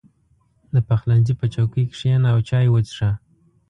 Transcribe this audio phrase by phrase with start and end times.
[0.73, 3.11] •د پخلنځي په چوکۍ کښېنه او چای وڅښه.